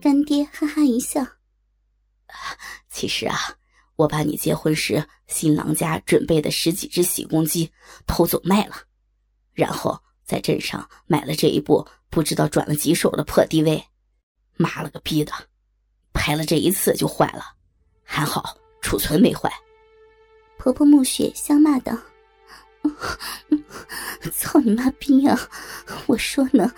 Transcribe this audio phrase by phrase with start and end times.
[0.00, 1.24] 干爹哈哈一笑
[2.88, 3.36] ：“其实啊，
[3.96, 7.70] 我把你结婚时新郎家准备的十几只喜公鸡
[8.06, 8.76] 偷走卖了，
[9.52, 13.84] 然后在镇上买了这一部不知道转了几手的破 DV。
[14.56, 15.32] 妈了个逼的，
[16.12, 17.44] 拍了这一次就坏了，
[18.02, 19.52] 还好储存没坏。”
[20.56, 21.96] 婆婆暮雪笑骂道。
[24.32, 25.38] 操你妈逼啊！
[26.06, 26.70] 我说呢，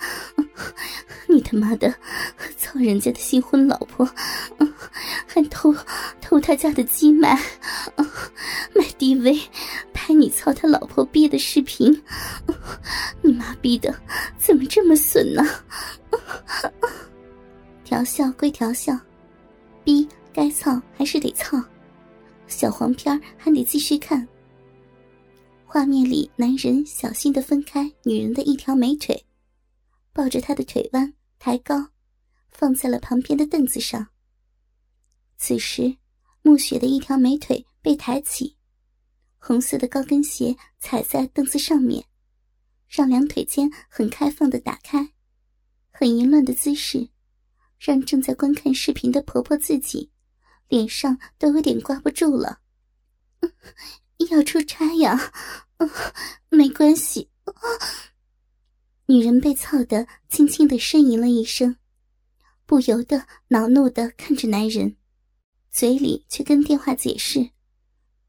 [1.27, 1.93] 你他妈的
[2.57, 4.09] 操人家的新婚老婆，
[5.27, 5.75] 还偷
[6.21, 7.35] 偷他家的鸡卖，
[8.73, 9.43] 买 DV
[9.93, 12.01] 拍你操他老婆逼的视频，
[13.21, 13.93] 你妈逼的
[14.37, 15.43] 怎么这么损呢？
[17.83, 18.97] 调笑归调笑，
[19.83, 21.61] 逼该操还是得操，
[22.47, 24.25] 小黄片还得继续看。
[25.73, 29.25] 画面里，男人小心的分开女人的一条美腿，
[30.13, 31.87] 抱着她的腿弯抬高，
[32.51, 34.09] 放在了旁边的凳子上。
[35.35, 35.97] 此时，
[36.43, 38.55] 暮雪的一条美腿被抬起，
[39.39, 42.05] 红色的高跟鞋踩在凳子上面，
[42.87, 45.13] 让两腿间很开放的打开，
[45.89, 47.09] 很淫乱的姿势，
[47.79, 50.11] 让正在观看视频的婆婆自己
[50.67, 52.59] 脸上都有点挂不住了。
[54.29, 55.33] 要出差呀？
[56.49, 57.29] 没关系。
[59.05, 61.75] 女人被操的轻轻的呻吟了一声，
[62.65, 64.95] 不由得恼怒的看着男人，
[65.69, 67.49] 嘴里却跟电话解释：“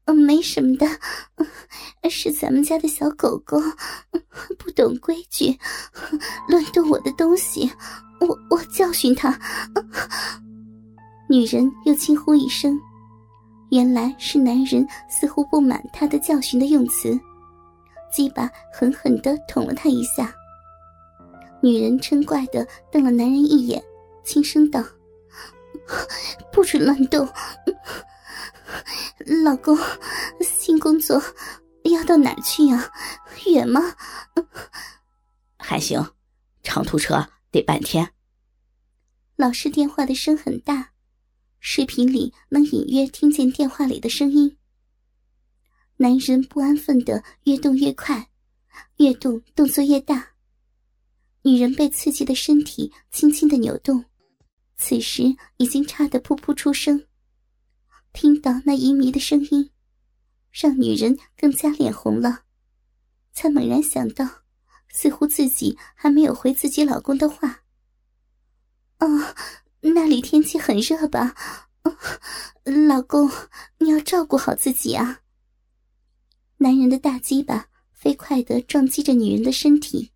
[0.05, 0.85] 嗯，没什么的，
[2.09, 3.57] 是咱们家的小狗狗，
[4.59, 5.57] 不懂规矩，
[6.49, 7.71] 乱动我的东西，
[8.19, 9.39] 我我教训它。”
[11.29, 12.79] 女人又轻呼一声。
[13.71, 17.19] 原来是男人似乎不满她的教训的用词，
[18.11, 20.33] 鸡巴狠狠地捅了他一下。
[21.61, 23.83] 女人嗔怪地瞪了男人一眼，
[24.23, 24.83] 轻声道
[26.51, 27.27] ：“不准乱动，
[29.43, 29.77] 老公，
[30.41, 31.21] 新工作
[31.83, 32.91] 要到哪儿去呀？
[33.47, 33.81] 远吗？
[35.57, 36.05] 还行，
[36.61, 38.11] 长途车得半天。”
[39.35, 40.89] 老师电话的声很大。
[41.59, 44.55] 视频里能隐约听见电话里的声音。
[45.97, 48.29] 男人不安分的越动越快，
[48.97, 50.33] 越动动作越大。
[51.43, 54.05] 女人被刺激的身体轻轻的扭动，
[54.77, 57.05] 此时已经差得噗噗出声。
[58.13, 59.71] 听到那淫靡的声音，
[60.51, 62.43] 让女人更加脸红了，
[63.31, 64.43] 才猛然想到，
[64.89, 67.63] 似乎自己还没有回自己老公的话。
[68.97, 69.35] 啊。
[69.93, 71.35] 那里天气很热吧，
[72.87, 73.29] 老公，
[73.77, 75.19] 你要照顾好自己啊。
[76.57, 80.11] 男人的大鸡巴飞快的撞击着女人的身体，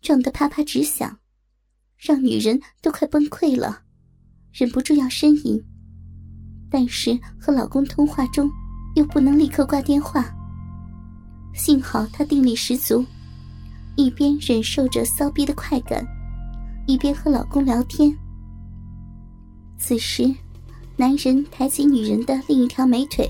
[0.00, 1.18] 撞得啪啪直响，
[1.98, 3.82] 让女人都快崩溃了，
[4.50, 5.62] 忍不住要呻吟。
[6.70, 8.50] 但是和老公通话中，
[8.96, 10.34] 又不能立刻挂电话。
[11.54, 13.04] 幸好她定力十足，
[13.96, 16.02] 一边忍受着骚逼的快感，
[16.86, 18.16] 一边和老公聊天。
[19.78, 20.34] 此时，
[20.96, 23.28] 男人抬起女人的另一条美腿，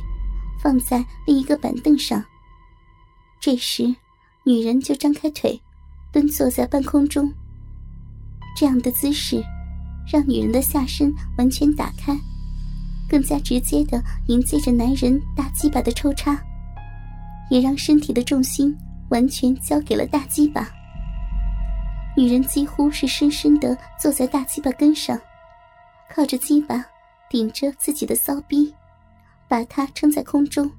[0.63, 2.25] 放在另一个板凳上。
[3.41, 3.95] 这时，
[4.45, 5.61] 女人就张开腿，
[6.13, 7.33] 蹲坐在半空中。
[8.57, 9.43] 这样的姿势，
[10.13, 12.19] 让女人的下身完全打开，
[13.09, 16.37] 更加直接的迎接着男人大鸡巴的抽插，
[17.51, 18.77] 也让身体的重心
[19.11, 20.69] 完全交给了大鸡巴。
[22.17, 25.17] 女人几乎是深深的坐在大鸡巴根上。
[26.11, 26.85] 靠着鸡巴
[27.29, 28.75] 顶着自己的骚逼，
[29.49, 30.71] 把他撑在空中。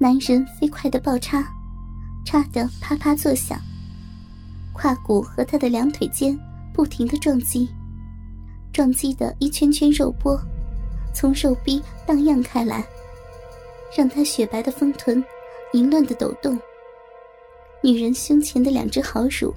[0.00, 1.46] 男人飞快的爆叉，
[2.24, 3.60] 叉得啪啪作响。
[4.72, 6.36] 胯骨和他的两腿间
[6.72, 7.68] 不停的撞击，
[8.72, 10.40] 撞击的一圈圈肉波
[11.14, 12.82] 从肉壁荡漾开来，
[13.96, 15.22] 让他雪白的丰臀
[15.74, 16.58] 淫乱的抖动。
[17.82, 19.54] 女人胸前的两只好乳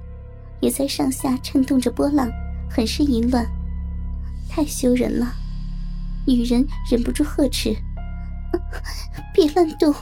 [0.60, 2.28] 也在上下颤动着波浪，
[2.70, 3.46] 很是淫乱。
[4.48, 5.32] 太羞人了，
[6.26, 7.74] 女人忍不住呵斥
[9.32, 9.94] ：“别乱动！”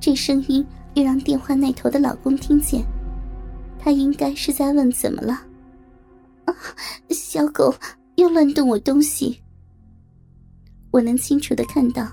[0.00, 0.64] 这声音
[0.94, 2.84] 又让电话那头的老公听见，
[3.78, 5.32] 他应该是在问怎么了。
[6.44, 6.54] 啊，
[7.10, 7.74] 小狗
[8.16, 9.40] 又乱动我东西。
[10.90, 12.06] 我能清楚的看到，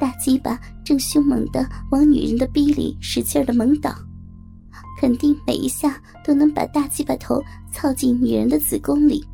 [0.00, 3.94] 大鸡巴正凶猛的往女人的逼里使劲的猛倒，
[5.00, 7.42] 肯定每一下都能把大鸡巴头
[7.72, 9.24] 操进女人的子宫里。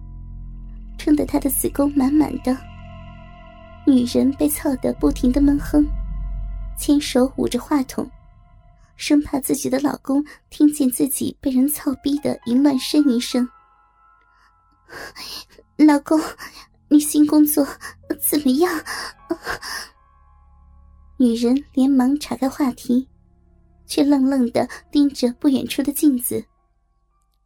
[0.98, 2.56] 撑得她的子宫满满的，
[3.92, 5.86] 女人被操得不停的闷哼，
[6.78, 8.10] 牵手捂着话筒，
[8.96, 13.46] 生怕自己的老公听见自己被人操逼的淫乱呻吟声。
[15.76, 16.18] 老公，
[16.88, 17.68] 你新工作
[18.18, 18.82] 怎么样？
[21.18, 23.06] 女人连忙岔开话题，
[23.86, 26.42] 却愣愣的盯着不远处的镜子。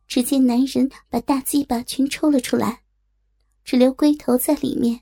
[0.07, 2.83] 只见男人把大鸡巴全抽了出来，
[3.65, 5.01] 只留龟头在里面，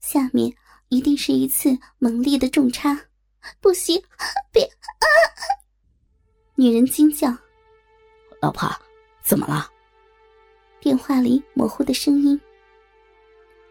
[0.00, 0.52] 下面
[0.94, 2.96] 一定是一次猛烈的重插。
[3.60, 4.00] 不行，
[4.52, 4.62] 别！
[4.62, 5.04] 啊！
[6.54, 7.36] 女人惊叫
[8.40, 8.70] ：“老婆，
[9.20, 9.68] 怎么了？”
[10.78, 12.40] 电话里模糊的声音。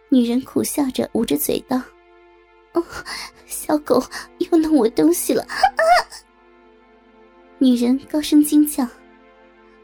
[0.10, 1.82] 女人苦笑着捂着嘴道
[2.76, 2.84] ：“哦，
[3.46, 4.04] 小狗
[4.40, 5.56] 又弄我东西了！”啊！
[7.58, 8.86] 女人高声惊叫。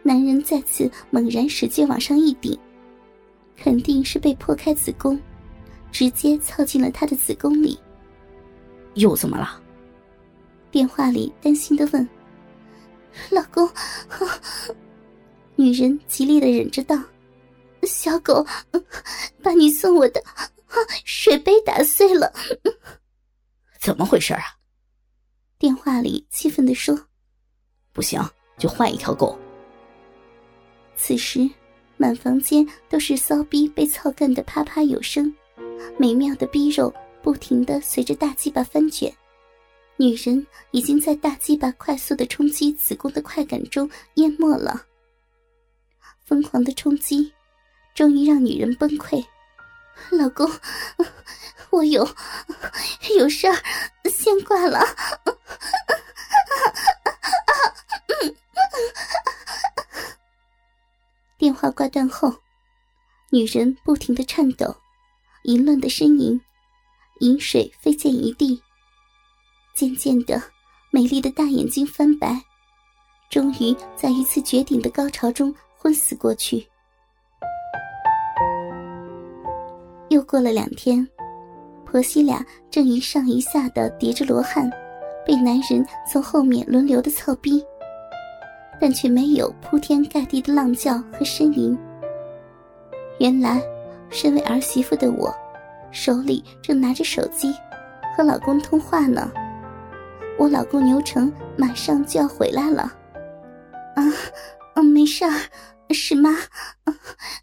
[0.04, 2.60] 男人再次猛然使劲往上一顶，
[3.56, 5.18] 肯定是被破开子宫，
[5.92, 7.80] 直接操进了他的子宫里。
[8.96, 9.62] 又怎么了？
[10.72, 12.08] 电话里担心的问
[13.32, 13.70] ：“老公。”
[15.56, 16.96] 女人极力的忍着道
[17.84, 18.46] ：“小狗
[19.42, 20.24] 把你送我的
[21.06, 22.32] 水杯打碎了。”
[23.80, 24.42] 怎么回事啊？
[25.58, 26.98] 电话里气愤的说
[27.92, 28.22] ：“不行，
[28.58, 29.38] 就换一条狗。”
[30.96, 31.50] 此时，
[31.98, 35.34] 满房间都是骚逼被操干的啪啪有声，
[35.98, 39.14] 美妙的逼肉不停的随着大鸡巴翻卷，
[39.98, 44.86] 女人已经在大鸡巴快速的冲击子宫的快感中淹没了。
[46.24, 47.34] 疯狂的冲击，
[47.94, 49.24] 终于让女人崩溃。
[50.12, 50.50] 老公，
[51.72, 52.08] 我有
[53.18, 53.56] 有事儿，
[54.06, 54.80] 先挂了。
[61.38, 62.34] 电话挂断后，
[63.32, 64.76] 女人不停的颤抖，
[65.50, 66.40] 淫乱的呻吟，
[67.22, 68.62] 饮水飞溅一地。
[69.76, 70.40] 渐渐的，
[70.92, 72.40] 美丽的大眼睛翻白，
[73.32, 76.64] 终于在一次绝顶的高潮中昏死过去。
[80.10, 81.08] 又过了两天，
[81.84, 84.70] 婆媳俩正一上一下的叠着罗汉，
[85.26, 87.60] 被男人从后面轮流的操逼。
[88.80, 91.76] 但却没有铺天盖地的浪叫和呻吟。
[93.20, 93.62] 原来，
[94.10, 95.34] 身为儿媳妇的我，
[95.92, 97.54] 手里正拿着手机，
[98.16, 99.32] 和老公通话呢。
[100.38, 102.84] 我老公牛成马上就要回来了。
[103.96, 104.04] 啊，
[104.76, 105.50] 嗯，没事儿，
[105.94, 106.32] 是妈，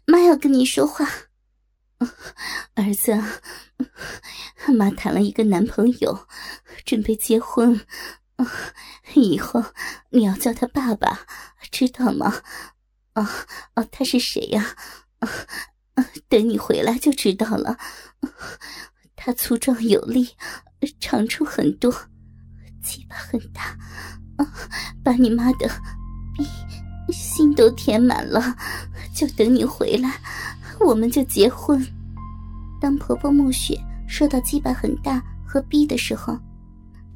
[0.05, 1.07] 妈要跟你说话。
[2.75, 3.19] 儿子，
[4.67, 6.27] 妈谈了一个男朋友，
[6.85, 7.81] 准备结婚。
[9.15, 9.63] 以后
[10.11, 11.21] 你要叫他爸爸，
[11.71, 12.41] 知道吗？
[13.13, 13.29] 啊
[13.73, 14.75] 啊，他是谁呀？
[15.19, 15.29] 啊，
[16.29, 17.77] 等你回来就知道了。
[19.15, 20.29] 他粗壮有力，
[20.99, 21.93] 长处很多，
[22.83, 23.77] 鸡巴很大，
[24.37, 24.53] 啊，
[25.03, 25.67] 把你妈的
[26.35, 26.45] 逼
[27.11, 28.55] 心都填满了。
[29.13, 30.21] 就等你回来，
[30.79, 31.83] 我们就结婚。
[32.79, 33.75] 当婆婆暮雪
[34.07, 36.37] 说到鸡巴很大和逼的时候。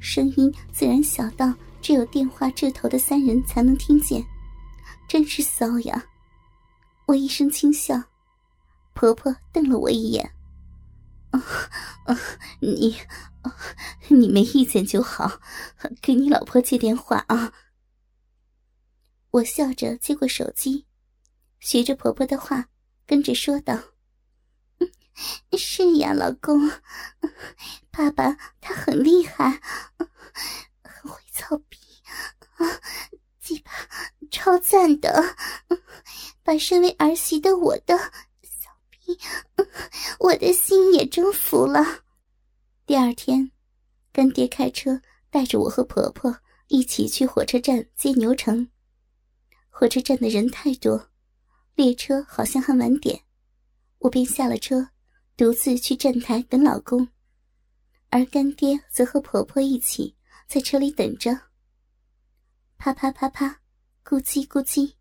[0.00, 4.20] 声音自然小到只有电话这头的三人才能听见，
[5.06, 6.04] 真是骚呀！
[7.06, 8.02] 我一声轻笑，
[8.94, 10.34] 婆婆瞪了我一眼
[11.32, 11.42] ：“啊，
[12.60, 12.96] 你，
[14.08, 15.40] 你没意见就好，
[16.00, 17.52] 给你老婆接电话啊。”
[19.32, 20.86] 我笑着接过手机，
[21.58, 22.68] 学着婆婆的话，
[23.06, 23.78] 跟着说道
[25.56, 26.70] ：“是呀，老公。”
[27.90, 29.60] 爸爸他很厉害，
[30.82, 31.78] 很会操逼，
[33.38, 33.70] 鸡巴
[34.30, 35.36] 超赞的，
[36.42, 38.12] 把身为儿媳的我的，
[40.18, 42.04] 我的心也征服了。
[42.86, 43.50] 第二天，
[44.12, 45.00] 干爹开车
[45.30, 46.36] 带着我和婆婆
[46.68, 48.68] 一起去火车站接牛城。
[49.68, 51.10] 火车站的人太多，
[51.74, 53.24] 列车好像还晚点，
[53.98, 54.88] 我便下了车，
[55.36, 57.08] 独自去站台等老公。
[58.10, 60.14] 而干爹则和婆婆一起
[60.46, 61.38] 在车里等着。
[62.76, 63.60] 啪啪啪啪，
[64.04, 64.92] 咕叽咕叽，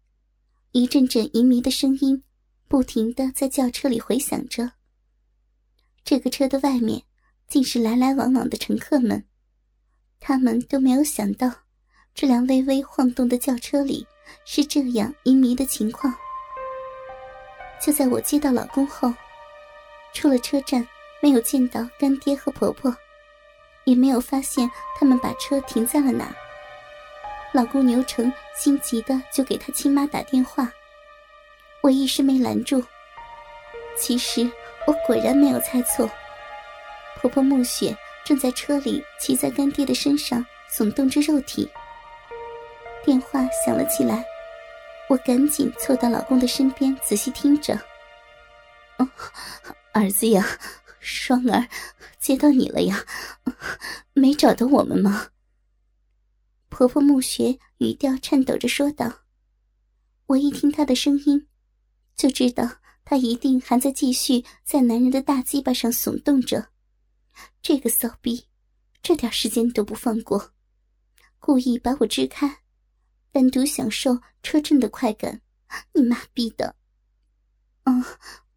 [0.71, 2.23] 一阵阵淫靡的声音
[2.71, 4.71] 不停的在轿车里回响着。
[6.05, 7.03] 这个车的外面
[7.49, 9.25] 竟是来来往往的乘客们，
[10.21, 11.51] 他们都没有想到，
[12.15, 14.07] 这辆微微晃动的轿车里
[14.45, 16.15] 是这样阴迷的情况。
[17.81, 19.13] 就在我接到老公后，
[20.13, 20.87] 出了车站。
[21.23, 22.91] 没有见到干爹和婆婆，
[23.83, 26.35] 也没有发现他们把车停在了哪。
[27.53, 30.73] 老公牛成心急的就给他亲妈打电话，
[31.81, 32.83] 我一时没拦住。
[33.97, 34.49] 其实
[34.87, 36.09] 我果然没有猜错，
[37.19, 37.95] 婆婆暮雪
[38.25, 41.69] 正在车里骑在干爹的身上耸动着肉体。
[43.03, 44.23] 电话响了起来，
[45.09, 47.79] 我赶紧凑到老公的身边仔细听着。
[49.93, 50.45] 儿子呀，
[50.99, 51.67] 双儿
[52.19, 53.03] 接到你了呀，
[54.13, 55.29] 没找到我们吗？
[56.69, 59.11] 婆婆暮雪语调颤抖着说道。
[60.27, 61.47] 我一听她的声音，
[62.21, 66.69] 就知道他一定还在继续在男人的大鸡巴上耸动着。
[67.63, 68.45] 这个骚逼，
[69.01, 70.53] 这点时间都不放过，
[71.39, 72.59] 故意把我支开，
[73.31, 75.41] 单独享受车震的快感。
[75.93, 76.75] 你妈逼的！
[77.85, 77.91] 啊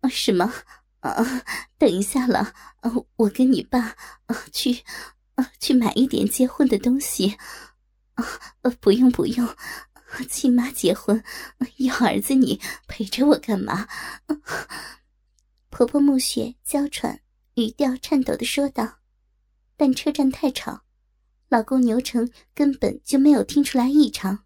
[0.01, 0.53] 啊什么？
[1.01, 1.43] 啊，
[1.79, 4.83] 等一下了，啊，我跟你爸啊去
[5.37, 7.39] 啊去买一点结婚的东西。
[8.13, 8.27] 啊，
[8.79, 9.49] 不用不用，
[10.29, 11.23] 亲妈结婚
[11.79, 13.89] 要儿子你陪着我干嘛？
[15.71, 17.21] 婆婆暮雪娇喘，
[17.55, 18.99] 语调颤抖的说道。
[19.77, 20.83] 但车站太吵，
[21.49, 24.45] 老公牛成根本就没有听出来异常。